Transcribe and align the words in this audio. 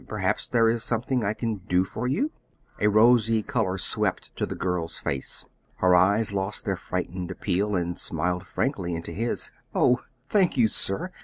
Perhaps 0.07 0.47
there 0.49 0.67
is 0.67 0.83
something 0.83 1.23
I 1.23 1.35
can 1.35 1.57
do 1.69 1.83
for 1.85 2.07
you." 2.07 2.31
A 2.79 2.87
rosy 2.87 3.43
color 3.43 3.77
swept 3.77 4.35
to 4.35 4.47
the 4.47 4.55
girl's 4.55 4.97
face. 4.97 5.45
Her 5.75 5.95
eyes 5.95 6.33
lost 6.33 6.65
their 6.65 6.75
frightened 6.75 7.29
appeal, 7.29 7.75
and 7.75 7.99
smiled 7.99 8.47
frankly 8.47 8.95
into 8.95 9.11
his. 9.11 9.51
"Oh, 9.75 10.01
thank 10.27 10.57
you, 10.57 10.69
sir! 10.69 11.11